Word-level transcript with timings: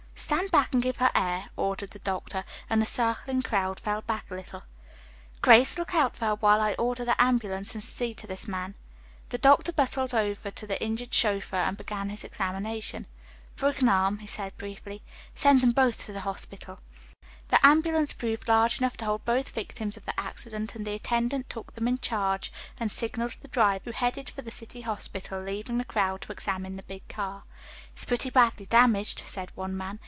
"Stand 0.13 0.51
back 0.51 0.71
and 0.71 0.83
give 0.83 0.97
her 0.97 1.09
air," 1.15 1.49
ordered 1.55 1.89
the 1.91 1.99
doctor, 1.99 2.43
and 2.69 2.79
the 2.79 2.85
circling 2.85 3.41
crowd 3.41 3.79
fell 3.79 4.03
back 4.03 4.29
a 4.29 4.35
little. 4.35 4.61
"Grace, 5.41 5.79
look 5.79 5.95
out 5.95 6.15
for 6.15 6.25
her 6.25 6.35
while 6.35 6.61
I 6.61 6.73
order 6.75 7.03
the 7.03 7.19
ambulance 7.19 7.73
and 7.73 7.83
see 7.83 8.13
to 8.13 8.27
this 8.27 8.47
man." 8.47 8.75
The 9.29 9.39
doctor 9.39 9.71
bustled 9.71 10.13
over 10.13 10.51
to 10.51 10.67
the 10.67 10.79
injured 10.79 11.11
chauffeur, 11.11 11.55
and 11.57 11.75
began 11.75 12.09
his 12.09 12.23
examination. 12.23 13.07
"Broken 13.55 13.89
arm," 13.89 14.19
he 14.19 14.27
said 14.27 14.55
briefly. 14.57 15.01
"Send 15.33 15.61
them 15.61 15.71
both 15.71 16.05
to 16.05 16.13
the 16.13 16.19
hospital." 16.19 16.77
The 17.47 17.65
ambulance 17.65 18.13
proved 18.13 18.47
large 18.47 18.77
enough 18.79 18.97
to 18.97 19.05
hold 19.05 19.25
both 19.25 19.49
victims 19.49 19.97
of 19.97 20.05
the 20.05 20.17
accident 20.19 20.75
and 20.75 20.85
the 20.85 20.93
attendant 20.93 21.49
took 21.49 21.73
them 21.73 21.87
in 21.87 21.97
charge, 21.97 22.53
and 22.79 22.91
signaled 22.91 23.37
the 23.41 23.47
driver, 23.47 23.85
who 23.85 23.91
headed 23.91 24.29
for 24.29 24.43
the 24.43 24.51
city 24.51 24.81
hospital, 24.81 25.41
leaving 25.41 25.79
the 25.79 25.83
crowd 25.83 26.21
to 26.21 26.31
examine 26.31 26.75
the 26.75 26.83
big 26.83 27.07
car. 27.07 27.43
"It's 27.93 28.05
pretty 28.05 28.29
badly 28.29 28.67
damaged," 28.67 29.23
said 29.25 29.51
one 29.55 29.75
man. 29.75 29.99